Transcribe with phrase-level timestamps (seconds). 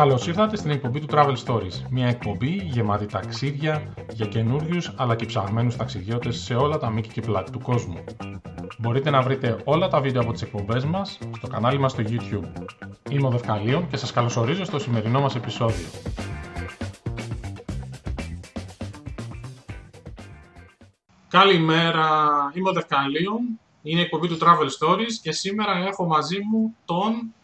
[0.00, 1.82] Καλώς ήρθατε στην εκπομπή του Travel Stories.
[1.90, 7.20] Μια εκπομπή γεμάτη ταξίδια για καινούριους αλλά και ψαγμένους ταξιδιώτες σε όλα τα μήκη και
[7.20, 8.04] πλάτη του κόσμου.
[8.78, 12.62] Μπορείτε να βρείτε όλα τα βίντεο από τις εκπομπές μας στο κανάλι μας στο YouTube.
[13.10, 15.86] Είμαι ο Δευκαλίων και σας καλωσορίζω στο σημερινό μας επεισόδιο.
[21.28, 22.08] Καλημέρα,
[22.54, 23.60] είμαι ο Δευκαλίων.
[23.82, 27.34] Είναι η εκπομπή του Travel Stories και σήμερα έχω μαζί μου τον...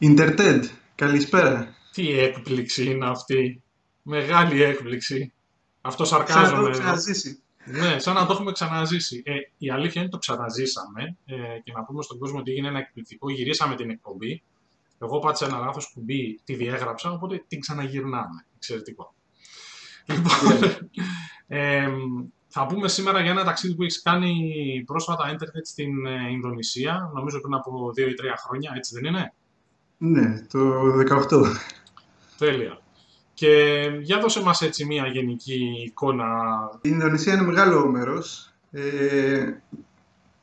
[0.00, 0.79] Interted.
[1.00, 1.74] Καλησπέρα.
[1.92, 3.62] Τι έκπληξη είναι αυτή.
[4.02, 5.32] Μεγάλη έκπληξη.
[5.80, 6.46] Αυτό σαρκάζομαι.
[6.46, 7.42] Σαν να το έχω ξαναζήσει.
[7.64, 9.22] Ναι, σαν να το έχουμε ξαναζήσει.
[9.24, 11.34] Ε, η αλήθεια είναι ότι το ξαναζήσαμε ε,
[11.64, 13.30] και να πούμε στον κόσμο ότι έγινε ένα εκπληκτικό.
[13.30, 14.42] Γυρίσαμε την εκπομπή.
[14.98, 18.46] Εγώ πάτησα ένα λάθος κουμπί, τη διέγραψα, οπότε την ξαναγυρνάμε.
[18.56, 19.14] Εξαιρετικό.
[20.06, 20.70] Λοιπόν,
[21.58, 21.88] ε,
[22.48, 24.32] θα πούμε σήμερα για ένα ταξίδι που έχει κάνει
[24.86, 29.34] πρόσφατα ίντερνετ στην ε, Ινδονησία, νομίζω πριν από 2 ή 3 χρόνια, έτσι δεν είναι;
[30.02, 30.58] Ναι, το
[31.30, 31.44] 18.
[32.38, 32.78] Τέλεια.
[33.34, 36.24] Και για δώσε μας έτσι μια γενική εικόνα.
[36.74, 38.52] Η Ινδονησία είναι μεγάλο μέρος.
[38.70, 39.52] Ε,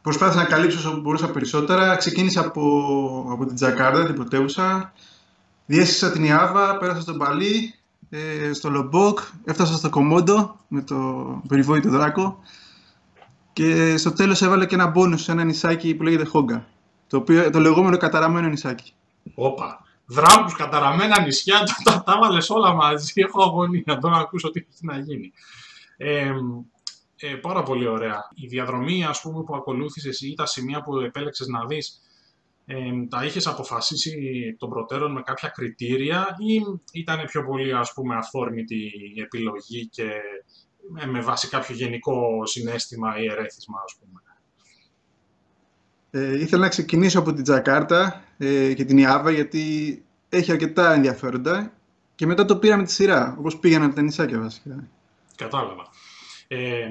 [0.02, 1.96] προσπάθησα να καλύψω όσο μπορούσα περισσότερα.
[1.96, 4.94] Ξεκίνησα από, από την Τζακάρτα, την πρωτεύουσα.
[5.66, 7.74] Διέσυσα την Ιάβα, πέρασα στον Παλί,
[8.10, 10.96] ε, στο Λομπόκ, έφτασα στο Κομόντο με το
[11.48, 12.40] περιβόητο δράκο
[13.54, 16.68] και στο τέλος έβαλε και ένα μπόνους σε ένα νησάκι που λέγεται Χόγκα,
[17.08, 18.94] το, οποίο, το λεγόμενο καταραμένο νησάκι.
[19.36, 19.86] Όπα.
[20.06, 23.12] Δράκους, καταραμένα νησιά, τα, τα βάλες όλα μαζί.
[23.16, 25.32] Έχω αγωνία τώρα να ακούσω τι έχει να γίνει.
[25.98, 26.32] Ε,
[27.20, 28.30] ε, πάρα πολύ ωραία.
[28.36, 32.02] Η διαδρομή ας πούμε, που ακολούθησες ή τα σημεία που επέλεξες να δεις
[32.66, 32.76] ε,
[33.10, 34.16] τα είχες αποφασίσει
[34.60, 36.62] των προτέρων με κάποια κριτήρια ή
[37.00, 40.10] ήταν πιο πολύ ας πούμε αυθόρμητη η επιλογή και
[40.90, 44.22] με, με βάση κάποιο γενικό συνέστημα ή ερέθισμα ας πούμε;
[46.18, 51.74] Ε, ήθελα να ξεκινήσω από την Τζακάρτα ε, και την Ιάβα γιατί έχει αρκετά ενδιαφέροντα
[52.16, 54.88] και μετά το πήραμε τη σειρά, όπως πήγαιναν τα νησάκια βασικά.
[55.36, 55.88] Κατάλαβα.
[56.48, 56.90] Ε,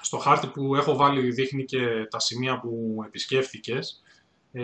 [0.00, 1.78] στο χάρτη που έχω βάλει δείχνει και
[2.10, 4.02] τα σημεία που επισκέφθηκες.
[4.52, 4.62] Ε,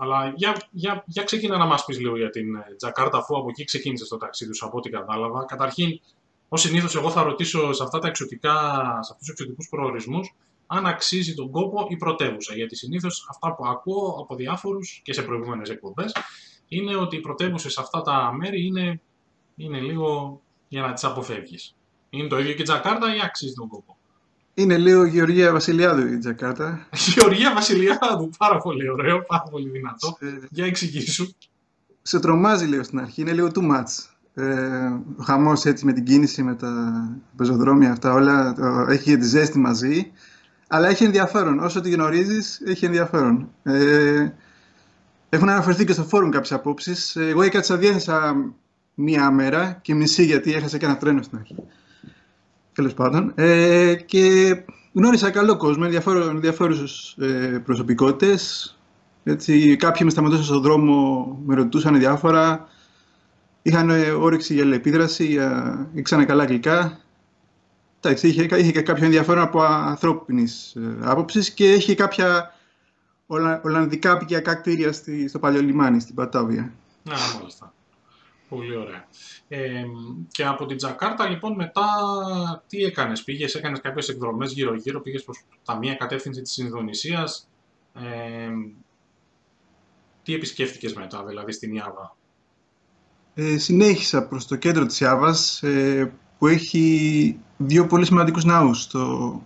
[0.00, 3.64] αλλά για, για, για ξεκινά να μας πεις λίγο για την Τζακάρτα, αφού από εκεί
[3.64, 5.44] ξεκίνησες το ταξίδι σου, από ό,τι κατάλαβα.
[5.44, 6.00] Καταρχήν,
[6.48, 8.54] ως συνήθως, εγώ θα ρωτήσω σε αυτά τα εξωτικά,
[9.02, 10.34] σε αυτούς τους εξωτικούς προορισμούς,
[10.66, 12.54] αν αξίζει τον κόπο η πρωτεύουσα.
[12.54, 16.12] Γιατί συνήθως αυτά που ακούω από διάφορους και σε προηγούμενες εκπομπές
[16.68, 19.00] είναι ότι οι πρωτεύουσες σε αυτά τα μέρη είναι,
[19.56, 21.74] είναι λίγο για να τις αποφεύγεις.
[22.10, 23.96] Είναι το ίδιο και η Τζακάρτα ή αξίζει τον κόπο;
[24.54, 26.88] Είναι λίγο Γεωργία Βασιλιάδου η Τζακάρτα.
[27.14, 30.16] Γεωργία Βασιλιάδου, πάρα πολύ ωραίο, πάρα πολύ δυνατό.
[30.20, 31.34] Ε, για εξηγήσου.
[32.02, 34.14] Σε τρομάζει λίγο στην αρχή, είναι λίγο too much.
[34.34, 36.92] Ε, ο χαμός έτσι με την κίνηση, με τα
[37.36, 40.12] πεζοδρόμια αυτά όλα, το, έχει τη ζέστη μαζί.
[40.68, 41.58] Αλλά έχει ενδιαφέρον.
[41.58, 43.48] Όσο τη γνωρίζεις, έχει ενδιαφέρον.
[43.62, 44.28] Ε,
[45.28, 47.16] έχουν αναφερθεί και στο φόρουμ κάποιες απόψεις.
[47.16, 48.36] Εγώ έκατσα διέθεσα
[48.94, 51.54] μία μέρα και μισή γιατί έχασα και ένα τρένο στην αρχή.
[52.72, 53.32] Τέλος πάντων.
[53.34, 54.54] Ε, και
[54.92, 55.84] γνώρισα καλό κόσμο,
[56.30, 58.70] ενδιαφέρουσες ε, προσωπικότητες.
[59.24, 62.68] Έτσι, κάποιοι με σταματούσαν στον δρόμο, με ρωτούσαν διάφορα.
[63.62, 63.90] Είχαν
[64.20, 65.38] όρεξη για επίδραση,
[65.94, 66.98] ήξανα καλά αγγλικά.
[68.00, 72.54] Εντάξει, είχε, είχε και κάποιο ενδιαφέρον από ανθρώπινης ε, άποψης και έχει κάποια
[73.26, 76.72] Ολα, Ολλανδικά πικιακά κτίρια στη, στο παλιό λιμάνι, στην Πατάβια.
[77.02, 77.74] Να, μάλιστα.
[78.48, 79.08] Πολύ ωραία.
[79.48, 79.84] Ε,
[80.30, 81.84] και από την Τζακάρτα, λοιπόν, μετά
[82.66, 87.48] τι έκανες, πήγες, έκανες κάποιες εκδρομές γύρω-γύρω, πήγες προς τα μία κατεύθυνση της Ινδονησίας.
[87.94, 88.48] Ε,
[90.22, 92.16] τι επισκέφτηκες μετά, δηλαδή, στην Ιάβα;
[93.34, 99.42] Ε, συνέχισα προς το κέντρο της Ιάβας, ε, που έχει δύο πολύ σημαντικούς ναούς, το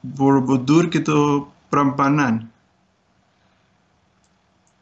[0.00, 2.50] Μπορμποντούρ και το Πραμπανάν.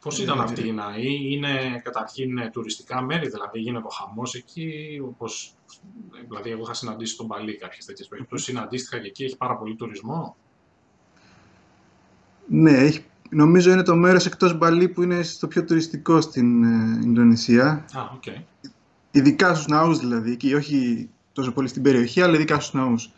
[0.01, 5.53] Πώς ήταν αυτή η ναή, είναι καταρχήν τουριστικά μέρη, δηλαδή γίνεται ο χαμός εκεί, όπως,
[6.27, 9.75] δηλαδή εγώ είχα συναντήσει τον Παλί κάποιες τέτοιες περιπτώσεις, συναντήθηκα και εκεί, έχει πάρα πολύ
[9.75, 10.35] τουρισμό.
[12.47, 16.99] Ναι, έχει, νομίζω είναι το μέρος εκτός Μπαλί που είναι στο πιο τουριστικό στην ε,
[17.03, 17.85] Ινδονησία.
[17.93, 18.41] Α, okay.
[19.11, 21.09] Ειδικά στους ναούς δηλαδή, και όχι
[21.39, 23.11] τόσο πολύ στην περιοχή, αλλά ειδικά στους ναούς.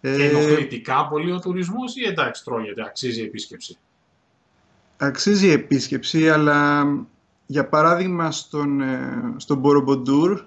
[0.00, 3.78] Και ε, ενοχλητικά πολύ ο τουρισμός ή εντάξει τρώγεται, αξίζει η επίσκεψη;
[4.96, 6.86] Αξίζει η επίσκεψη, αλλά
[7.46, 10.44] για παράδειγμα στον, ε, στον Μπορομποντούρ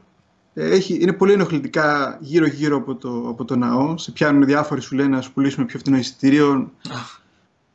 [0.53, 3.97] ε, έχει, είναι πολύ ενοχλητικά γύρω-γύρω από το, από το ναό.
[3.97, 6.71] Σε πιάνουν διάφοροι σου λένε να σου πουλήσουμε πιο φθηνό εισιτήριο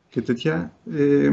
[0.08, 0.72] και τέτοια.
[0.92, 1.30] Ε,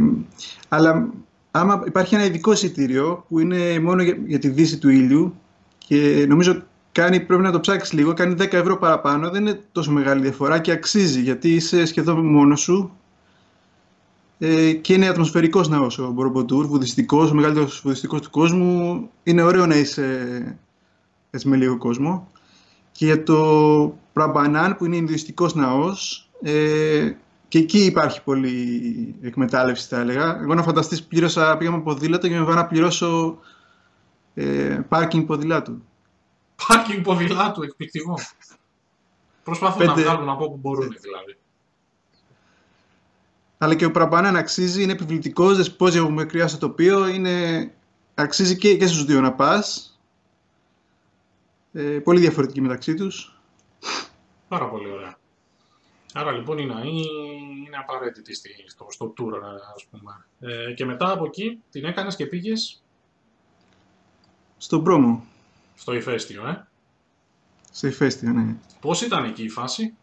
[0.68, 1.10] αλλά
[1.51, 5.36] άμα υπάρχει ένα ειδικό εισιτήριο που είναι μόνο για, για τη δύση του ήλιου
[5.77, 6.63] και νομίζω
[7.00, 10.60] κάνει, πρέπει να το ψάξεις λίγο, κάνει 10 ευρώ παραπάνω, δεν είναι τόσο μεγάλη διαφορά
[10.60, 12.92] και αξίζει γιατί είσαι σχεδόν μόνος σου
[14.42, 19.10] Ε, και είναι ατμοσφαιρικός ναός ο Μπορομποντούρ, βουδιστικός, ο μεγαλύτερος βουδιστικός του κόσμου.
[19.24, 20.57] Είναι ωραίο να είσαι
[21.31, 22.31] έτσι με λίγο κόσμο.
[22.92, 23.40] Και για το
[24.13, 27.12] Πραμπανάν που είναι Ινδουιστικός ναός, ε,
[27.48, 30.40] και εκεί υπάρχει πολύ εκμετάλλευση θα έλεγα.
[30.42, 33.38] Εγώ να φανταστείς πλήρωσα, πήγα με ποδήλατο και με βάνα να πληρώσω
[34.34, 35.81] ε, πάρκινγκ ποδηλάτου.
[36.67, 38.19] Πάρκινγκ ποδηλάτου, εκπληκτικό.
[39.44, 39.94] Προσπαθούν Πέντε...
[39.94, 41.38] να βγάλουν από όπου μπορούν δηλαδή.
[43.57, 47.71] Αλλά και ο Πραμπανάν αξίζει, είναι επιβλητικός, δεσπόζει από μακριά στο τοπίο, είναι...
[48.15, 50.00] αξίζει και, και στους δύο να πας.
[51.73, 53.39] Ε, πολύ διαφορετικοί μεταξύ τους.
[54.47, 55.17] Πάρα πολύ ωραία.
[56.13, 56.89] Άρα λοιπόν η ΝΑΗ
[57.65, 58.33] είναι απαραίτητη
[58.67, 59.31] στο, στο tour,
[59.75, 60.25] ας πούμε.
[60.39, 62.83] Ε, και μετά από εκεί την έκανες και πήγες...
[64.57, 65.25] Στον πρόμο.
[65.79, 66.67] Στο ηφαίστειο, ε.
[67.71, 68.55] Στο ηφαίστειο, ναι.
[68.79, 69.93] Πώς ήταν εκεί η φάση,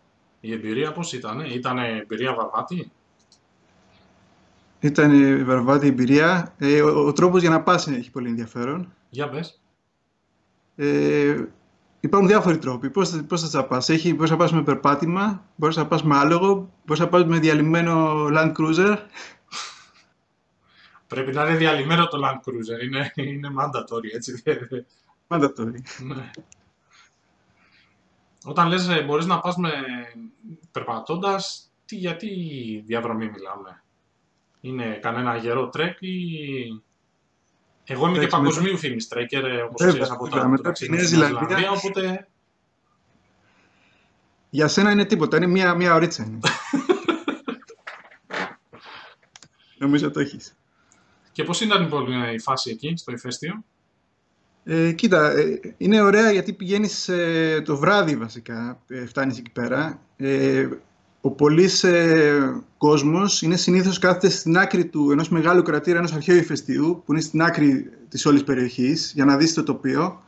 [0.41, 2.91] η εμπειρία πώς ήταν, ήταν εμπειρία βαρβάτη;
[4.81, 6.55] Ήταν βαρβάτη εμπειρία.
[6.59, 8.93] Ε, ο, ο, τρόπος για να πας έχει πολύ ενδιαφέρον.
[9.11, 9.61] Για πες.
[10.77, 11.45] Ε,
[12.01, 12.91] υπάρχουν διάφοροι τρόποι.
[12.91, 16.73] Πώς, πώς θα πας; Έχει, μπορείς να πας με περπάτημα, μπορείς να πας με άλογο,
[16.85, 18.97] μπορείς να πας με διαλυμένο Land Cruiser.
[21.07, 22.85] Πρέπει να είναι διαλυμένο το Land Cruiser.
[22.85, 24.43] Είναι, είναι mandatory, έτσι.
[25.29, 25.81] Mandatory.
[25.99, 26.31] Ναι.
[28.45, 29.71] Όταν λες ε, μπορείς να πας με
[30.73, 32.29] περπατώντας, τι, γιατί
[32.87, 33.83] διαδρομή μιλάμε;
[34.61, 36.83] Είναι κανένα γερό trek ή...
[37.85, 42.29] Εγώ είμαι και παγκοσμίου φίλη τρέκερ, όπως ξέρεις από τα ταξίδια στην Ισλανδία, οπότε...
[44.51, 46.25] Για σένα είναι τίποτα, είναι μία, μία ωρίτσα.
[46.25, 46.39] Είναι.
[49.79, 50.57] Νομίζω το έχεις.
[51.33, 53.65] Και πώς ήταν λοιπόν η φάση εκεί, στο ηφαίστειο;
[54.69, 60.01] Ε, κοίτα, ε, είναι ωραία γιατί πηγαίνεις ε, το βράδυ βασικά, ε, φτάνεις εκεί πέρα.
[60.17, 60.69] Ε,
[61.21, 62.41] ο πολλή ε,
[62.79, 67.21] κόσμος είναι συνήθως κάθεται στην άκρη του ενός μεγάλου κρατήρα, ενός αρχαίου ηφαιστείου, που είναι
[67.21, 70.23] στην άκρη της όλης περιοχής, για να δεις το τοπίο.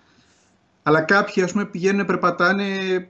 [0.82, 2.64] Αλλά κάποιοι, ας πούμε, πηγαίνουν, περπατάνε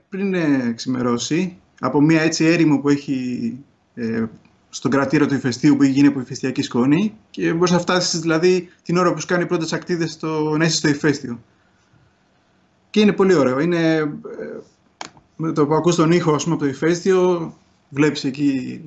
[0.09, 3.57] πριν ε, ξημερώσει, από μια έτσι έρημο που έχει
[3.93, 4.25] ε,
[4.69, 8.69] στον κρατήρα του ηφαιστείου που έχει γίνει από ηφαιστειακή σκόνη και μπορείς να φτάσεις δηλαδή
[8.83, 11.39] την ώρα που σου κάνει πρώτες ακτίδες στο, να είσαι στο ηφαίστειο.
[12.89, 13.59] Και είναι πολύ ωραίο.
[13.59, 14.09] Είναι, ε,
[15.35, 17.53] με το που ακούς τον ήχο ας πούμε, από το ηφαίστειο,
[17.89, 18.81] βλέπεις εκεί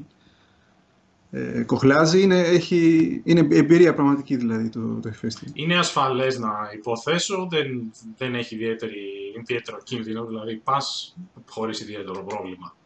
[1.31, 5.49] ε, κοχλάζει, είναι, έχει, είναι εμπειρία πραγματική δηλαδή το, το ηφαίστειο.
[5.55, 9.01] Είναι ασφαλές να υποθέσω, δεν, δεν έχει ιδιαίτερη,
[9.41, 11.17] ιδιαίτερο κίνδυνο, δηλαδή πας
[11.49, 12.77] χωρίς ιδιαίτερο πρόβλημα.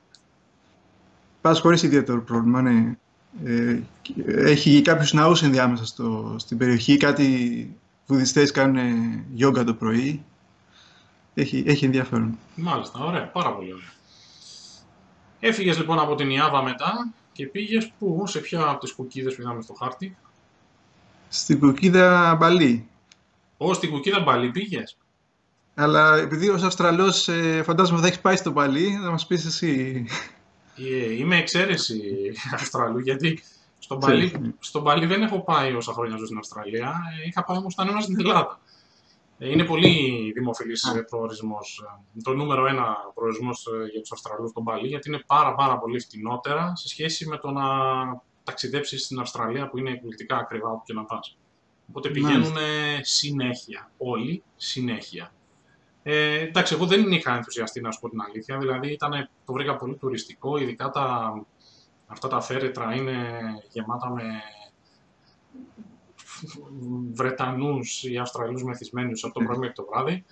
[1.47, 2.97] Πας χωρίς ιδιαίτερο πρόβλημα, ναι.
[3.45, 3.81] Ε,
[4.27, 7.77] έχει κάποιους ναούς ενδιάμεσα στο, στην περιοχή, κάτι
[8.07, 10.25] βουδιστές κάνουν γιόγκα το πρωί.
[11.35, 12.39] Έχει, έχει ενδιαφέρον.
[12.55, 13.93] Μάλιστα, ωραία, πάρα πολύ ωραία.
[15.41, 19.41] Έφυγες λοιπόν από την Ιάβα μετά και πήγες πού, σε ποια από τις κουκίδες που
[19.41, 20.17] είδαμε στο χάρτη;
[21.29, 22.89] Στην κουκίδα Μπαλί.
[23.57, 24.97] Ω, στην κουκίδα Μπαλί πήγες;
[25.75, 30.07] Αλλά επειδή ως Αυστραλός ε, φαντάζομαι θα έχεις πάει στο Μπαλί, θα μας πεις εσύ.
[30.77, 32.01] Ε, είμαι εξαίρεση
[32.55, 33.43] Αυστραλού, γιατί
[33.79, 36.95] στον Παλί, στον Παλί δεν έχω πάει όσα χρόνια ζω στην Αυστραλία.
[37.23, 38.61] Ε, είχα πάει όμως όταν ήμουν στην Ελλάδα.
[39.39, 41.85] Ε, είναι πολύ δημοφιλής προορισμός.
[42.23, 46.77] Το νούμερο ένα προορισμός για τους Αυστραλούς στον Παλί, γιατί είναι πάρα πάρα πολύ φτηνότερα
[46.77, 47.65] σε σχέση με το να
[48.45, 51.37] ταξιδέψεις στην Αυστραλία που είναι εκπληκτικά ακριβά όπου και να πας.
[51.89, 52.57] Οπότε πηγαίνουν
[53.01, 55.33] συνέχεια, όλοι συνέχεια.
[56.09, 58.59] Ε, εντάξει, εγώ δεν είχα ενθουσιαστεί να σου πω την αλήθεια.
[58.59, 61.35] Δηλαδή ήταν, το βρήκα πολύ τουριστικό, ειδικά τα,
[62.07, 63.15] αυτά τα φέρετρα είναι
[63.73, 64.23] γεμάτα με
[67.13, 70.25] Βρετανούς ή Αυστραλούς μεθυσμένους από το πρωί μέχρι το βράδυ.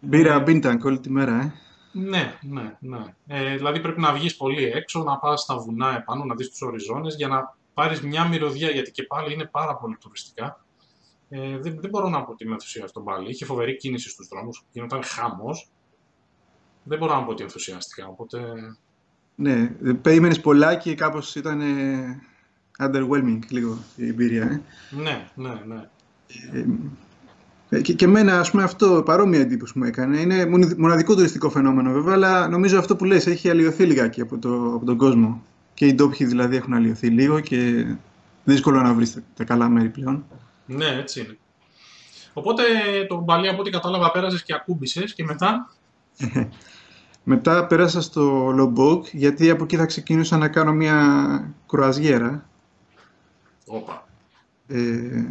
[0.00, 1.52] Μπήρα ε, μπίντανκ όλη τη μέρα, ε.
[1.92, 3.04] Ναι, ναι, ναι.
[3.26, 6.62] Ε, δηλαδή πρέπει να βγεις πολύ έξω, να πας στα βουνά επάνω, να δεις τους
[6.62, 10.64] οριζόνες για να πάρεις μια μυρωδιά, γιατί και πάλι είναι πάρα πολύ τουριστικά.
[11.32, 13.30] Ε, δεν, δεν μπορώ να πω ότι είμαι ενθουσιαστικό πάλι.
[13.30, 15.70] Είχε φοβερή κίνηση στους δρόμους, γινόταν χάμος.
[16.82, 18.38] Δεν μπορώ να πω ότι ενθουσιάστηκα, οπότε...
[19.34, 19.66] Ναι,
[20.02, 21.60] περίμενες πολλά και κάπως ήταν
[22.78, 24.42] underwhelming λίγο η εμπειρία.
[24.42, 24.60] Ε.
[24.90, 25.88] Ναι, ναι, ναι.
[27.68, 30.20] Ε, και, και εμένα, ας πούμε, αυτό παρόμοια εντύπωση μου έκανε.
[30.20, 30.46] Είναι
[30.76, 34.84] μοναδικό τουριστικό φαινόμενο βέβαια, αλλά νομίζω αυτό που λες έχει αλλοιωθεί λιγάκι από, το, από
[34.84, 35.42] τον κόσμο.
[35.74, 37.86] Και οι ντόπιοι δηλαδή έχουν αλλοιωθεί λίγο και
[38.44, 40.24] δύσκολο να βρεις τα καλά μέρη πλέον.
[40.70, 41.38] Ναι, έτσι είναι.
[42.32, 42.62] Οπότε
[43.08, 45.70] το μπαλί από ό,τι κατάλαβα πέρασες και ακούμπησες και μετά;
[47.32, 48.22] μετά πέρασα στο
[48.54, 52.48] Λομπόκ γιατί από εκεί θα ξεκινούσα να κάνω μια κρουαζιέρα.
[53.66, 54.08] Όπα.
[54.66, 55.24] Ε...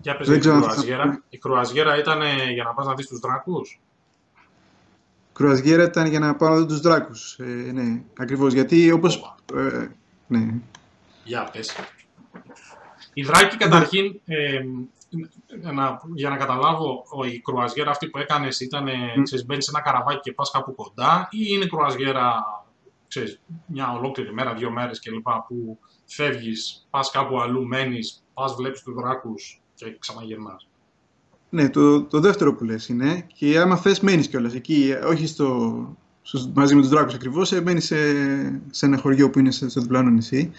[0.00, 1.22] Για πες η κρουαζιέρα.
[1.28, 2.20] Η κρουαζιέρα ήταν
[2.52, 3.80] για να πας να δεις τους δράκους;
[5.32, 7.38] Κρουαζιέρα ήταν για να πάω να δω τους δράκους.
[7.38, 8.52] Ε, ναι, ακριβώς.
[8.52, 9.34] Γιατί όπως...
[9.54, 9.88] Ε,
[10.26, 10.54] ναι.
[11.24, 11.74] Για πες.
[13.14, 14.60] Η Δράκη καταρχήν, ε,
[15.72, 19.22] να, για να καταλάβω, η κρουαζιέρα αυτή που έκανες ήταν, mm.
[19.22, 22.34] ξέρεις, μπαίνεις σε ένα καραβάκι και πας κάπου κοντά ή είναι κρουαζιέρα,
[23.08, 25.28] ξέρεις, μια ολόκληρη μέρα, δύο μέρες κλπ.
[25.48, 30.68] που φεύγεις, πας κάπου αλλού, μένεις, πας βλέπεις τους δράκους και ξαναγυρνάς.
[31.48, 35.96] Ναι, το, το δεύτερο που λες είναι και άμα θες μένεις κιόλας εκεί, όχι στο,
[36.22, 37.96] στο μαζί με τους δράκους ακριβώς, ε, μένεις σε,
[38.70, 40.52] σε ένα χωριό που είναι στο διπλάνο νησί.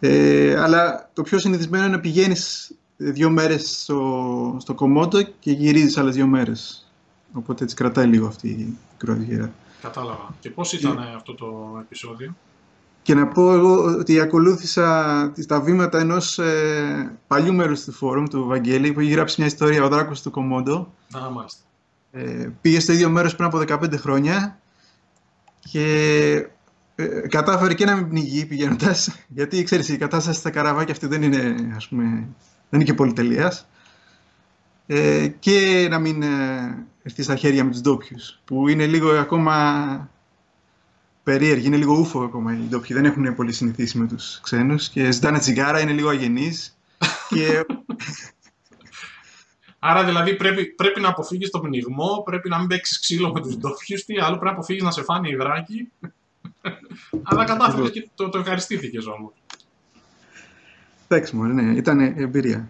[0.00, 5.96] Ε, αλλά το πιο συνηθισμένο είναι να πηγαίνεις δύο μέρες στο, στο Κομόντο και γυρίζεις
[5.96, 6.90] άλλες δύο μέρες.
[7.32, 9.52] Οπότε έτσι κρατάει λίγο αυτή η κρουαζιέρα.
[9.82, 10.34] Κατάλαβα.
[10.40, 12.36] Και πώς ήταν αυτό το επεισόδιο;
[13.02, 18.46] Και να πω εγώ ότι ακολούθησα τα βήματα ενός ε, παλιού μέρους του φόρουμ, του
[18.46, 20.92] Βαγγέλη, που έχει γράψει μια ιστορία «Ο δράκος του Κομόντο».
[21.16, 21.60] Α, μάλιστα.
[22.10, 24.58] Ε, πήγε στο ίδιο μέρος πριν από 15 χρόνια
[25.60, 26.48] και
[27.00, 31.22] ε, κατάφερε και να μην πνιγεί πηγαίνοντας, γιατί ξέρεις η κατάσταση στα καραβάκια αυτή δεν
[31.22, 32.04] είναι, ας πούμε,
[32.70, 33.68] δεν είναι και πολυτελείας
[34.86, 40.10] ε, και να μην ε, έρθει στα χέρια με τους ντόπιους, που είναι λίγο ακόμα
[41.22, 45.10] περίεργη, είναι λίγο ούφο ακόμα οι ντόπιοι, δεν έχουν πολύ συνηθίσει με τους ξένους και
[45.10, 46.78] ζητάνε τσιγάρα, είναι λίγο αγενείς
[47.34, 47.64] και...
[49.78, 53.56] Άρα δηλαδή πρέπει, πρέπει να αποφύγεις το πνιγμό, πρέπει να μην παίξεις ξύλο με τους
[53.56, 55.90] ντόπιους, τι άλλο πρέπει να αποφύγεις να σε φάνει υδράκι.
[57.22, 59.32] Αλλά κατάφερες και το, το ευχαριστήθηκες όμως.
[61.08, 62.68] Εντάξει μου, ναι, ήταν εμπειρία.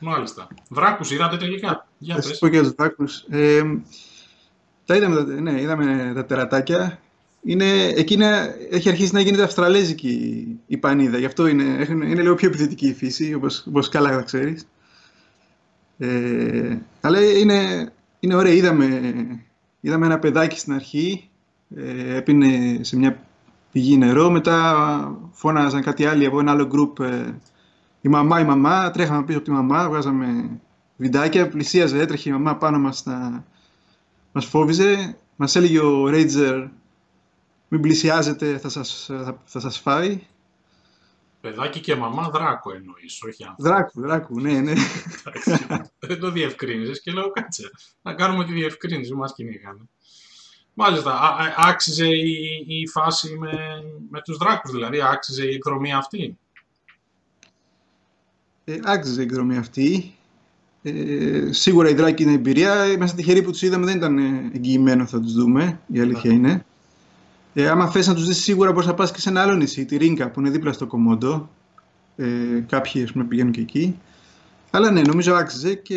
[0.00, 0.48] Μάλιστα.
[0.68, 1.86] Βράκους είδατε τελικά.
[1.98, 3.24] Για Θα σας πω και τους βράκους.
[3.28, 3.62] Ε,
[4.86, 7.00] τα είδαμε, ναι, είδαμε τα τερατάκια.
[7.42, 11.18] Είναι, εκείνα έχει αρχίσει να γίνεται αυστραλέζικη η πανίδα.
[11.18, 14.66] Γι' αυτό είναι, είναι λίγο πιο επιθετική η φύση, όπως, όπως καλά θα ξέρεις.
[15.98, 18.52] Ε, αλλά είναι, είναι ωραία.
[18.52, 18.86] Είδαμε,
[19.80, 21.29] είδαμε ένα παιδάκι στην αρχή.
[21.76, 23.26] Ε, έπινε σε μια
[23.72, 24.30] πηγή νερό.
[24.30, 27.00] Μετά φώναζαν κάτι άλλοι από ένα άλλο γκρουπ.
[27.00, 27.40] Ε,
[28.00, 28.90] η μαμά, η μαμά.
[28.90, 29.88] Τρέχαμε πίσω από τη μαμά.
[29.88, 30.50] Βγάζαμε
[30.96, 31.48] βιντεάκια.
[31.48, 33.04] Πλησίαζε, έτρεχε η μαμά πάνω μας.
[33.04, 33.44] Να...
[34.32, 35.16] Μας φόβιζε.
[35.36, 36.68] Μας έλεγε ο Ρέιτζερ
[37.72, 40.20] μην πλησιάζετε, θα σας, θα, θα σας φάει.
[41.40, 43.62] Παιδάκι και μαμά δράκο εννοείς, όχι άνθρωπο.
[43.62, 44.72] Δράκου, δράκου, ναι, ναι.
[45.98, 47.70] Δεν το διευκρίνησες και λέω κάτσε,
[48.02, 49.88] να κάνουμε τη διευκρίνηση, μας κυνήγανε.
[50.82, 53.50] Μάλιστα, άξιζε η, η φάση με,
[54.10, 56.38] με τους δράκους, δηλαδή άξιζε η εκδρομή αυτή.
[58.64, 60.14] Ε, άξιζε η εκδρομή αυτή.
[60.82, 62.96] Ε, σίγουρα η δράκη είναι εμπειρία.
[62.98, 64.18] Μέσα τυχεροί που τους είδαμε δεν ήταν
[64.54, 66.64] εγγυημένο θα τους δούμε, η αλήθεια είναι.
[67.54, 69.84] Ε, άμα θες να τους δεις σίγουρα μπορείς να πας και σε ένα άλλο νησί,
[69.84, 71.50] τη Ρίνκα που είναι δίπλα στο Κομόντο.
[72.16, 72.26] Ε,
[72.66, 73.98] κάποιοι ας πούμε, πηγαίνουν και εκεί.
[74.70, 75.96] Αλλά ναι, νομίζω άξιζε και...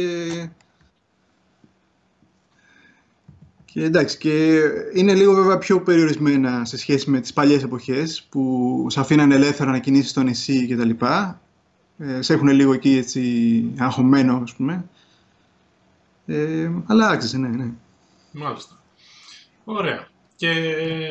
[3.74, 4.62] Και εντάξει, και
[4.94, 9.72] είναι λίγο βέβαια πιο περιορισμένα σε σχέση με τις παλιές εποχές που σε αφήναν ελεύθερα
[9.72, 11.42] να κινήσεις στο νησί και τα λοιπά.
[11.98, 14.90] Ε, σε έχουν λίγο εκεί έτσι αγχωμένο, ας πούμε.
[16.26, 17.72] Ε, αλλά άξιζε, ναι, ναι.
[18.32, 18.80] Μάλιστα.
[19.64, 20.08] Ωραία.
[20.36, 20.54] Και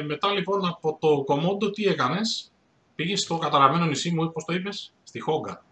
[0.07, 2.53] μετά λοιπόν από το Κομόντο τι έκανες,
[2.95, 5.65] πήγες στο καταραμένο νησί μου, πώς το είπες, στη Χόγκα.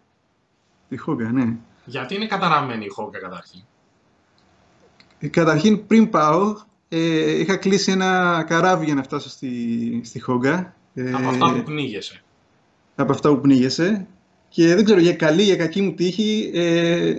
[0.86, 1.56] Στη Χόγκα, ναι.
[1.84, 3.60] Γιατί είναι καταραμένη η Χόγκα καταρχήν;
[5.18, 10.74] Ε, καταρχήν πριν πάω, ε, είχα κλείσει ένα καράβι για να φτάσω στη, στη Χόγκα.
[10.94, 12.22] Ε, από αυτά που πνίγεσαι.
[12.94, 14.06] Από αυτά που πνίγεσαι.
[14.48, 17.14] Και δεν ξέρω, για καλή, για κακή μου τύχη, ε,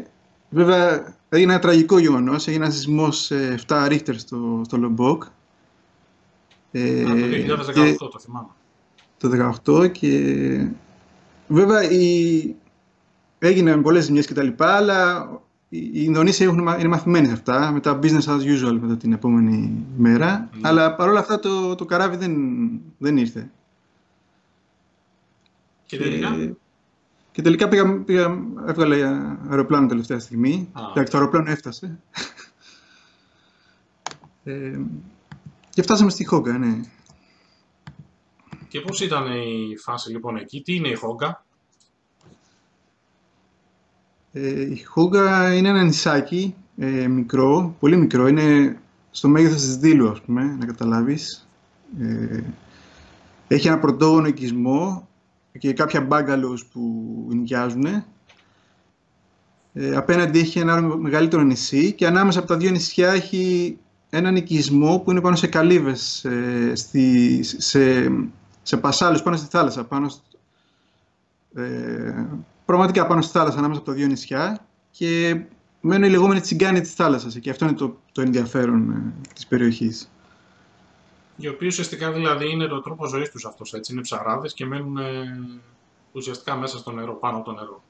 [0.49, 2.47] βέβαια έγινε ένα τραγικό γεγονός.
[2.47, 3.31] Έγινε ένας σεισμός
[3.67, 5.23] 7 ρίχτερ στο, στο Λομπόκ.
[6.71, 7.11] Ε, το
[7.75, 8.49] 2018 το θυμάμαι.
[9.17, 10.67] Το 2018 και
[11.47, 12.55] βέβαια η...
[13.39, 15.29] έγιναν πολλές ζημιές και τα λοιπά, αλλά
[15.73, 16.47] οι Ινδονήσια
[16.79, 20.57] είναι μαθημένοι σε αυτά, με τα business as usual μετά την επόμενη μέρα, mm.
[20.61, 22.35] αλλά παρόλα αυτά το, το καράβι δεν,
[22.97, 23.51] δεν ήρθε.
[25.85, 26.53] Και τελικά; Και,
[27.31, 28.37] και τελικά πήγα, πήγα,
[28.67, 28.95] έβγαλε
[29.49, 30.71] αεροπλάνο τελευταία στιγμή.
[30.73, 31.05] Ah.
[31.09, 31.93] Το αεροπλάνο έφτασε.
[34.43, 34.79] ε,
[35.69, 36.81] και φτάσαμε στη Χόγκα, ναι.
[38.67, 41.45] Και πώς ήταν η φάση λοιπόν εκεί, τι είναι η Χόγκα;
[44.33, 48.77] Ε, η Χόγκα είναι ένα νησάκι, ε, μικρό, πολύ μικρό, είναι
[49.11, 51.47] στο μέγεθος της Δήλου, ας πούμε, να καταλάβεις.
[52.00, 52.39] Ε,
[53.47, 55.07] έχει ένα πρωτόγονο οικισμό
[55.59, 56.81] και κάποια μπάγκαλους που
[57.29, 57.85] νοικιάζουν.
[59.73, 63.77] Ε, απέναντι έχει ένα μεγαλύτερο νησί και ανάμεσα από τα δύο νησιά έχει
[64.09, 68.11] έναν οικισμό που είναι πάνω σε καλύβες, ε, στη, σε,
[68.61, 70.11] σε πασάλους πάνω στη θάλασσα, πάνω
[71.55, 72.25] ε,
[72.71, 75.41] πραγματικά πάνω στη θάλασσα ανάμεσα από τα δύο νησιά και
[75.81, 80.11] μένουν οι λεγόμενοι τσιγκάνοι της θάλασσας και αυτό είναι το, το ενδιαφέρον ε, της περιοχής.
[81.35, 84.97] Οι οποίοι ουσιαστικά δηλαδή είναι το τρόπο ζωής τους αυτός, έτσι, είναι ψαράδες και μένουν...
[84.97, 85.03] Ε,
[86.11, 87.83] ουσιαστικά μέσα στο νερό, πάνω από το νερό.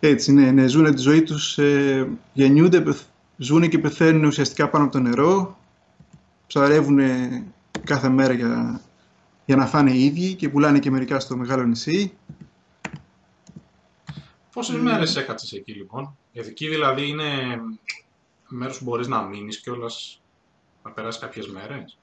[0.00, 2.84] Έτσι, ναι, ναι, ζουν τη ζωή τους, ε, γεννιούνται,
[3.36, 5.58] ζουν και πεθαίνουν ουσιαστικά πάνω από το νερό,
[6.46, 6.98] ψαρεύουν
[7.84, 8.80] κάθε μέρα για,
[9.44, 12.12] για να φάνε οι ίδιοι και πουλάνε και μερικά στο μεγάλο νησί.
[14.54, 17.24] Πόσες μέρες έκατσες εκεί λοιπόν, γιατί εκεί δηλαδή είναι
[18.48, 20.22] μέρος που μπορείς να μείνεις κιόλας,
[20.84, 21.98] να περάσεις κάποιες μέρες;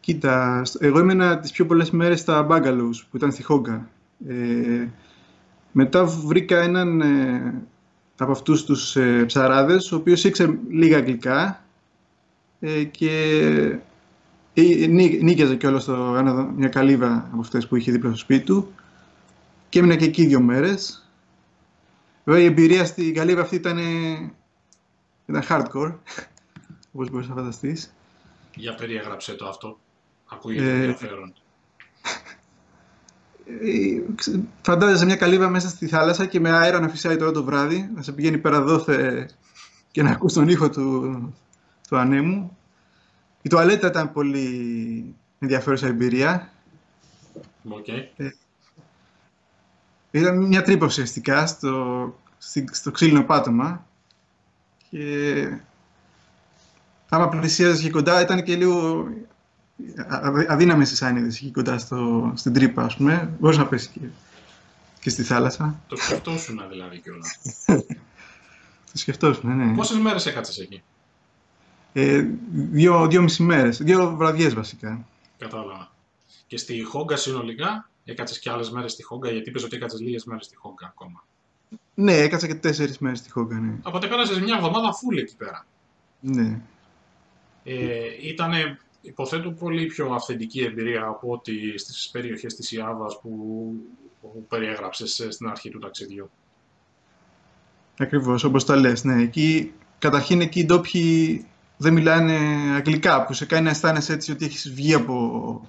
[0.00, 3.88] Κοίτα, εγώ έμενα τις πιο πολλές μέρες στα Bungalows που ήταν στη Χόγκα.
[4.28, 4.88] Ε,
[5.72, 7.62] μετά βρήκα έναν ε,
[8.16, 11.64] από αυτούς τους ε, ψαράδες, ο οποίος ήξερε λίγα αγγλικά
[12.60, 13.10] ε, και
[14.54, 14.86] ε,
[15.22, 18.72] νίκιαζε κιόλας στο, ένα, μια καλύβα από αυτές που είχε δίπλα στο σπίτι του
[19.74, 21.08] και έμεινα και εκεί δύο μέρες.
[22.24, 23.78] Βέβαια η εμπειρία στην καλύβα αυτή ήταν,
[25.26, 25.94] ήταν hardcore,
[26.92, 27.94] όπως μπορείς να φανταστείς.
[28.54, 29.78] Για περιέγραψε το αυτό.
[30.26, 31.34] Ακούγεται ε, ενδιαφέρον.
[33.46, 34.02] Ε,
[34.62, 38.02] φαντάζεσαι μια καλύβα μέσα στη θάλασσα και με αέρα να φυσάει τώρα το βράδυ, να
[38.02, 39.28] σε πηγαίνει πέρα δόθε
[39.90, 41.34] και να ακούς τον ήχο του,
[41.88, 42.58] του ανέμου.
[43.42, 46.52] Η τουαλέτα ήταν πολύ ενδιαφέρουσα εμπειρία.
[47.68, 48.08] Okay.
[48.16, 48.28] Ε,
[50.18, 52.14] ήταν μια τρύπα ουσιαστικά στο,
[52.70, 53.86] στο ξύλινο πάτωμα
[54.90, 55.58] και
[57.08, 59.08] άμα πλησίαζες και κοντά ήταν και λίγο
[60.48, 63.30] αδύναμες οι σάνιδες εκεί κοντά στο, στην τρύπα, ας πούμε.
[63.38, 64.00] Μπορείς να πέσει και,
[65.00, 65.80] και στη θάλασσα.
[65.86, 67.38] Το σκεφτόσουν δηλαδή κιόλας.
[68.92, 69.74] το σκεφτόσουν, ναι.
[69.74, 70.82] Πόσες μέρες έκατσες εκεί;
[71.92, 75.04] Ε, δύο, δύο μισή μέρες, δύο βραδιές βασικά.
[75.38, 75.92] Κατάλαβα.
[76.46, 80.24] Και στη Χόγκα συνολικά, έκατσες και άλλες μέρες στη Χόγκα, γιατί είπες ότι έκατσες λίγες
[80.24, 81.24] μέρες στη Χόγκα ακόμα.
[81.94, 83.78] Ναι, έκατσα και τέσσερις μέρες στη Χόγκα, ναι.
[83.82, 85.66] Οπότε πέρασες μια εβδομάδα φούλη εκεί πέρα.
[86.20, 86.60] Ναι.
[87.64, 93.30] Ε, ήτανε υποθέτω πολύ πιο αυθεντική εμπειρία από ότι στις περιοχές της Ιάβας που,
[94.20, 96.30] που περιέγραψες ε, στην αρχή του ταξιδιού.
[97.98, 99.22] Ακριβώς, όπως τα λες, ναι.
[99.22, 102.34] Εκεί, καταρχήν εκεί οι ντόπιοι δεν μιλάνε
[102.74, 105.68] αγγλικά, που σε κάνει να αισθάνεσαι έτσι ότι έχεις βγει από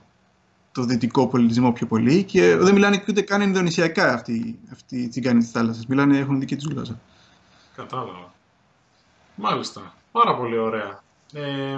[0.75, 5.39] το δυτικό πολιτισμό πιο πολύ και δεν μιλάνε ούτε καν Ινδονησιακά αυτοί, αυτοί οι τσιγκάνοι
[5.39, 5.85] της θάλασσας.
[5.87, 6.99] Μιλάνε, έχουν δική τους γλώσσα.
[7.75, 8.33] Κατάλαβα.
[9.35, 9.93] Μάλιστα.
[10.11, 11.03] Πάρα πολύ ωραία.
[11.33, 11.77] Ε,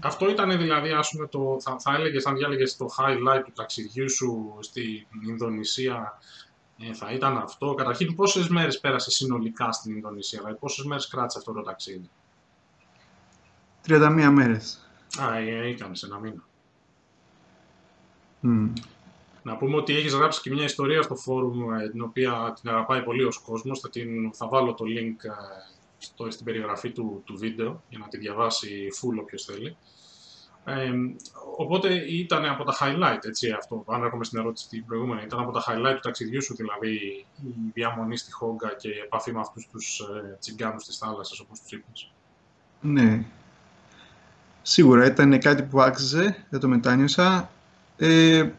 [0.00, 4.10] αυτό ήταν δηλαδή, ας πούμε, το, θα, θα έλεγες, αν διάλεγες το highlight του ταξιδιού
[4.10, 6.18] σου στην Ινδονησία,
[6.78, 7.74] ε, θα ήταν αυτό.
[7.74, 12.10] Καταρχήν, πόσες μέρες πέρασε συνολικά στην Ινδονησία, δηλαδή πόσες μέρες κράτησε αυτό το ταξίδι;
[13.86, 14.88] 31 μέρες.
[15.18, 16.44] Α, ε, έκανες ένα μήνα.
[18.42, 18.72] Mm.
[19.42, 23.02] Να πούμε ότι έχεις γράψει και μια ιστορία στο φόρουμ, ε, την οποία την αγαπάει
[23.02, 23.80] πολύ ο κόσμος.
[23.80, 25.30] Θα, την, θα βάλω το link ε,
[25.98, 29.76] στο, στην περιγραφή του, του βίντεο για να τη διαβάσει full όποιος θέλει.
[30.64, 30.92] Ε,
[31.56, 35.52] οπότε ήταν από τα highlight, έτσι αυτό, αν έρχομαι στην ερώτηση την προηγούμενη, ήταν από
[35.52, 36.94] τα highlight του ταξιδιού σου, δηλαδή
[37.42, 41.60] η διαμονή στη Χόγκα και η επαφή με αυτούς τους ε, τσιγκάνους της θάλασσας, όπως
[41.60, 42.12] τους είπες.
[42.80, 43.24] Ναι.
[44.62, 47.50] Σίγουρα ήταν κάτι που άξιζε, δεν το μετάνιωσα.
[47.96, 48.50] Ε,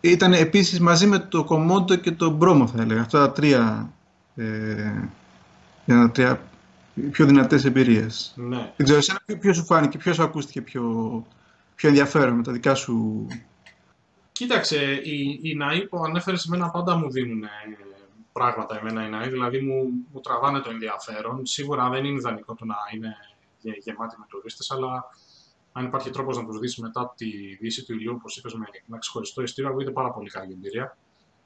[0.00, 3.00] ήταν επίσης μαζί με το Κομόντο και το Μπρόμο, θα έλεγα.
[3.00, 3.92] Αυτά τα τρία,
[4.34, 5.08] ε,
[5.86, 6.42] τα τρία
[7.10, 8.32] πιο δυνατές εμπειρίες.
[8.36, 8.72] Ναι.
[8.76, 10.82] Δεν ξέρω, εσένα ποιο, σου φάνηκε, ποιο σου ακούστηκε πιο,
[11.74, 13.26] πιο ενδιαφέρον με τα δικά σου...
[14.32, 17.48] Κοίταξε, οι, οι ναοί που ανέφερες σε μένα πάντα μου δίνουν ε,
[18.32, 21.46] πράγματα εμένα οι ναοί, δηλαδή μου, μου τραβάνε το ενδιαφέρον.
[21.46, 23.16] Σίγουρα δεν είναι ιδανικό το να είναι
[23.60, 25.04] γε, γεμάτοι με τουρίστες, αλλά
[25.72, 27.26] αν υπάρχει τρόπος να τους δει μετά τη
[27.60, 30.96] δύση του ηλιού, όπως είπες, με ένα ξεχωριστό ειστήριο, ακούγεται πάρα πολύ καλή εμπειρία.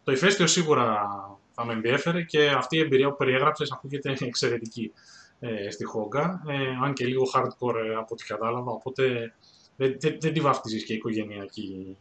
[0.05, 1.09] Το ηφαίστειο σίγουρα
[1.53, 4.93] θα με ενδιέφερε και αυτή η εμπειρία που περιέγραψες ακούγεται εξαιρετική
[5.41, 9.35] ε, στη Χόγκα, ε, αν και λίγο hardcore ε, από ό,τι κατάλαβα, οπότε
[9.77, 11.97] δεν, δεν, δεν τη βαφτίζεις και, οικογενειακή,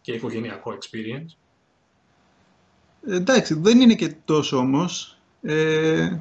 [0.00, 1.36] και οικογενειακό experience.
[3.06, 5.18] Εντάξει, δεν είναι και τόσο όμως.
[5.42, 6.18] Ε,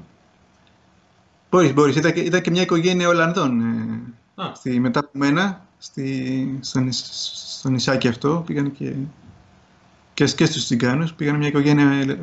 [1.50, 1.96] μπορείς, μπορείς.
[1.96, 3.62] Ήταν, και, ήταν και μια οικογένεια Ολλανδών.
[4.38, 8.96] Ε, στη, μετά από μένα, στη, στο, στο νησάκι αυτό, πήγαν και,
[10.14, 12.18] και, και στους Τσιγκάνους, πήγαν μια οικογένεια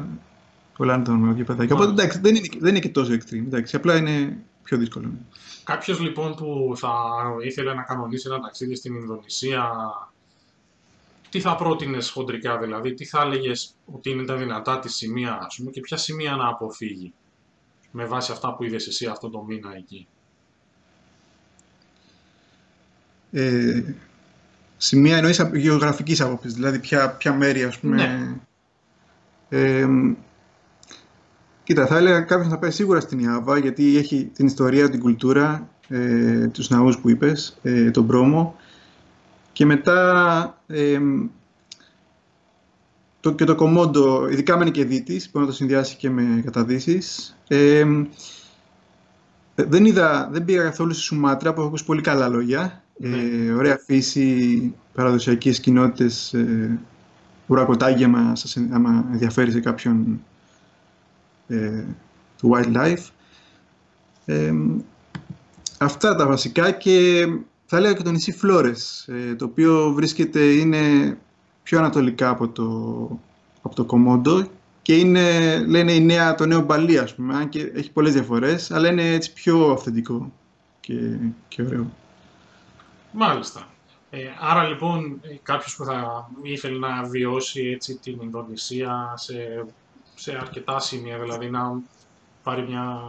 [0.77, 1.75] Ολλανδών με κάποια παιδάκια.
[1.75, 3.45] Οπότε εντάξει, δεν είναι, δεν είναι και τόσο extreme.
[3.47, 5.13] Εντάξει, απλά είναι πιο δύσκολο.
[5.65, 6.93] Κάποιος λοιπόν που θα
[7.45, 9.71] ήθελε να κανονίσει ένα ταξίδι στην Ινδονησία,
[11.31, 15.57] τι θα πρότεινες χοντρικά δηλαδή, τι θα έλεγες ότι είναι τα δυνατά της σημεία, ας
[15.57, 17.13] πούμε, και ποια σημεία να αποφύγει
[17.91, 20.07] με βάση αυτά που είδες εσύ αυτό το μήνα εκεί;
[23.35, 23.83] Ε,
[24.77, 27.97] σημεία εννοείς γεωγραφικής άποψης, δηλαδή ποια, ποια μέρη ας πούμε...
[27.97, 28.35] Ναι.
[29.49, 29.87] Ε,
[31.65, 35.69] Κοίτα, θα έλεγα κάποιος να πάει σίγουρα στην Ιάβα, γιατί έχει την ιστορία, την κουλτούρα,
[35.89, 38.57] ε, τους ναούς που είπες, ε, τον πρόμο.
[39.53, 40.99] Και μετά, ε,
[43.21, 47.37] το, και το κομμόντο, ειδικά με και δίτης, μπορεί να το συνδυάσει και με καταδύσεις.
[47.49, 47.85] Ε,
[49.55, 52.84] δεν, είδα, δεν πήγα καθόλου στη Σουμάτρα, που έχω ακούσει πολύ καλά λόγια.
[53.01, 53.53] Ε, ναι.
[53.53, 56.79] ωραία φύση, παραδοσιακές κοινότητες, ε,
[57.47, 60.21] ουρακοτάγια, άμα, σας, άμα ενδιαφέρει σε κάποιον
[61.47, 61.85] ε,
[62.39, 63.09] του wildlife.
[64.25, 64.53] Ε,
[65.79, 67.27] αυτά τα βασικά και
[67.67, 71.17] θα έλεγα και το νησί Φλόρες, ε, το οποίο βρίσκεται, είναι
[71.63, 72.69] πιο ανατολικά από το,
[73.63, 74.49] από το Κομόντο
[74.83, 78.71] και είναι, λένε, η νέα, το νέο Μπαλί, ας πούμε, αν και έχει πολλές διαφορές,
[78.71, 80.33] αλλά είναι έτσι πιο αυθεντικό
[80.81, 81.17] και,
[81.49, 81.91] και ωραίο.
[83.17, 83.69] Μάλιστα.
[84.11, 89.67] Ε, άρα λοιπόν κάποιος που θα ήθελε να βιώσει έτσι, την Ινδονησία σε,
[90.15, 91.81] σε αρκετά σημεία, δηλαδή να
[92.43, 93.03] πάρει μια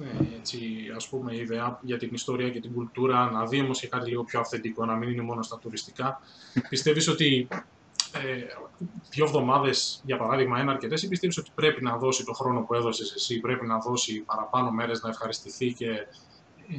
[0.00, 0.60] ε, έτσι,
[0.96, 4.24] ας πούμε, ιδέα για την ιστορία και την κουλτούρα, να δει όμως και κάτι λίγο
[4.24, 6.20] πιο αυθεντικό, να μην είναι μόνο στα τουριστικά.
[6.70, 7.48] Πιστεύεις ότι
[8.12, 8.44] ε,
[9.10, 12.74] δύο εβδομάδες, για παράδειγμα, είναι αρκετές, ή πιστεύεις ότι πρέπει να δώσει το χρόνο που
[12.74, 16.06] έδωσες εσύ, πρέπει να δώσει παραπάνω μέρες να ευχαριστηθεί και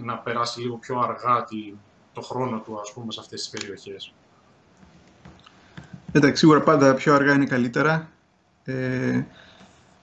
[0.03, 1.43] να περάσει λίγο πιο αργά
[2.13, 4.13] το χρόνο του, ας πούμε, σε αυτές τις περιοχές.
[6.11, 8.09] Εντάξει, σίγουρα πάντα πιο αργά είναι καλύτερα.
[8.63, 9.23] Ε,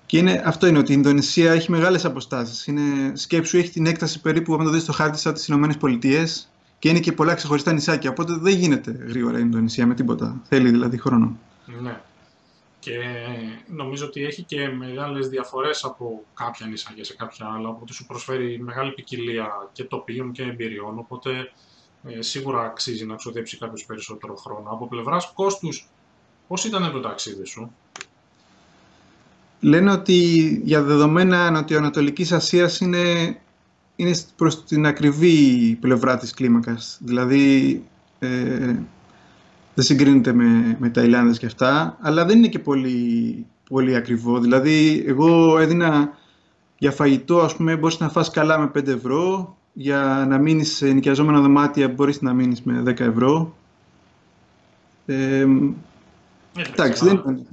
[0.07, 2.67] και είναι, αυτό είναι ότι η Ινδονησία έχει μεγάλες αποστάσεις.
[2.67, 6.53] Είναι, σκέψου, έχει την έκταση περίπου, αν το δεις στο χάρτη, σαν τις Ηνωμένες Πολιτείες
[6.79, 8.11] και είναι και πολλά ξεχωριστά νησάκια.
[8.11, 10.41] Οπότε δεν γίνεται γρήγορα η Ινδονησία με τίποτα.
[10.45, 11.39] Θέλει δηλαδή χρόνο.
[11.83, 12.01] Ναι.
[12.81, 12.99] Και
[13.67, 18.61] νομίζω ότι έχει και μεγάλες διαφορές από κάποια νησάκια σε κάποια άλλα, οπότε σου προσφέρει
[18.61, 21.31] μεγάλη ποικιλία και τοπίων και εμπειριών, οπότε
[22.05, 24.71] ε, σίγουρα αξίζει να ξοδέψει κάποιος περισσότερο χρόνο.
[24.71, 25.89] Από πλευράς κόστους,
[26.49, 27.73] πώς ήταν το ταξίδι σου;
[29.61, 30.15] Λένε ότι
[30.65, 33.37] για δεδομένα Νοτιοανατολικής Ασίας είναι,
[33.97, 36.99] είναι προς την ακριβή πλευρά της κλίμακας.
[37.01, 37.83] Δηλαδή
[38.19, 38.77] ε,
[39.75, 44.39] δεν συγκρίνεται με, με Ταϊλάνδες και αυτά, αλλά δεν είναι και πολύ, πολύ ακριβό.
[44.39, 46.19] Δηλαδή εγώ έδινα
[46.79, 50.87] για φαγητό, ας πούμε, μπορείς να φας καλά με 5 ευρώ, για να μείνεις σε
[50.93, 53.55] νοικιαζόμενα δωμάτια μπορείς να μείνεις με 10 ευρώ.
[55.07, 55.47] Ε,
[56.55, 57.47] εντάξει, δεν ήταν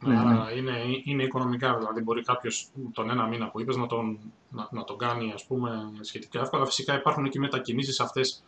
[0.00, 0.52] ναι, Άρα ναι.
[0.56, 0.72] Είναι,
[1.04, 4.18] είναι οικονομικά, δηλαδή μπορεί κάποιος τον ένα μήνα που είπες να τον,
[4.50, 5.70] να, να τον κάνει ας πούμε,
[6.00, 6.64] σχετικά εύκολα.
[6.64, 8.42] Φυσικά υπάρχουν και μετακινήσεις αυτές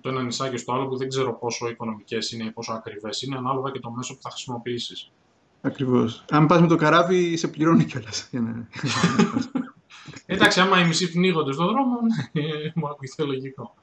[0.00, 3.36] το ένα νησάκι στο άλλο που δεν ξέρω πόσο οικονομικές είναι ή πόσο ακριβές είναι,
[3.36, 5.10] ανάλογα και το μέσο που θα χρησιμοποιήσεις.
[5.60, 6.24] Ακριβώς.
[6.30, 8.30] Αν πας με το καράβι, σε πληρώνει κιόλας.
[10.26, 10.34] Να...
[10.34, 11.98] Εντάξει, άμα οι μισοί πνίγονται στον δρόμο,
[12.32, 12.42] ναι,
[12.74, 13.74] μου ακούγεται λογικό.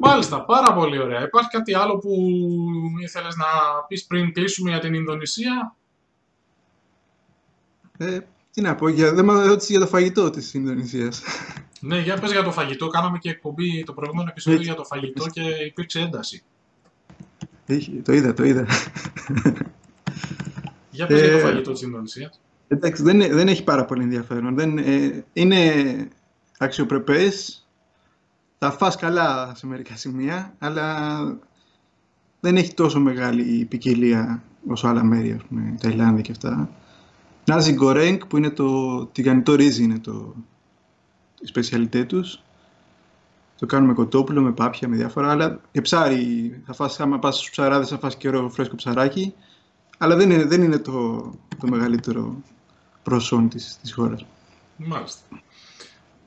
[0.00, 1.22] Μάλιστα, πάρα πολύ ωραία.
[1.22, 2.10] Υπάρχει κάτι άλλο που
[3.02, 3.46] ήθελες να
[3.88, 5.76] πεις πριν κλείσουμε για την Ινδονησία;
[7.98, 8.18] Ε,
[8.52, 11.22] τι να πω, για, δεν με ερώτηση για το φαγητό της Ινδονησίας.
[11.80, 12.86] Ναι, για πες για το φαγητό.
[12.86, 16.42] Κάναμε και εκπομπή το προηγούμενο επεισόδιο για το φαγητό και υπήρξε ένταση.
[18.04, 18.66] το είδα, το είδα.
[20.90, 22.40] Για πες για το ε, φαγητό της Ινδονησίας.
[22.72, 24.54] Εντάξει, δεν, δεν έχει πάρα πολύ ενδιαφέρον.
[24.54, 25.58] Δεν, ε, είναι
[26.58, 27.66] αξιοπρεπές.
[28.58, 31.18] Θα φας καλά σε μερικά σημεία, αλλά
[32.40, 36.70] δεν έχει τόσο μεγάλη ποικιλία όσο άλλα μέρη, ας πούμε, Ταϊλάνδη και αυτά.
[37.44, 40.34] Νάζι Γκορέγκ, που είναι το τηγανιτό ρύζι, είναι το,
[41.40, 42.42] η σπεσιαλιτέ τους.
[43.58, 46.62] Το κάνουμε κοτόπουλο, με πάπια, με διάφορα, αλλά και ψάρι.
[46.66, 49.34] Θα φας, άμα πας στους ψαράδες, θα φας και ωραίο φρέσκο ψαράκι.
[49.98, 51.20] Αλλά δεν είναι, δεν είναι το,
[51.58, 52.42] το μεγαλύτερο
[53.02, 54.24] προσόν της, της χώρας.
[54.76, 55.20] Μάλιστα.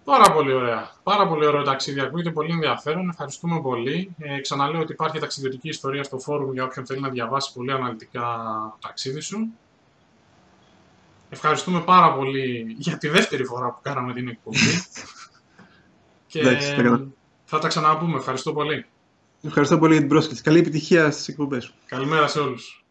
[0.03, 0.91] Πάρα πολύ ωραία.
[1.03, 1.99] Πάρα πολύ ωραίο ταξίδι.
[1.99, 3.09] Ακούγεται πολύ ενδιαφέρον.
[3.09, 4.15] Ευχαριστούμε πολύ.
[4.17, 8.21] Ε, ξαναλέω ότι υπάρχει ταξιδιωτική ιστορία στο φόρουμ για όποιον θέλει να διαβάσει πολύ αναλυτικά
[8.71, 9.47] το ταξίδι σου.
[11.29, 14.57] Ευχαριστούμε πάρα πολύ για τη δεύτερη φορά που κάναμε την εκπομπή.
[16.27, 16.41] και
[17.45, 18.17] θα τα ξαναπούμε.
[18.17, 18.85] Ευχαριστώ πολύ.
[19.41, 20.41] Ευχαριστώ πολύ για την πρόσκληση.
[20.41, 21.73] Καλή επιτυχία στις εκπομπές.
[21.85, 22.85] Καλημέρα σε όλους.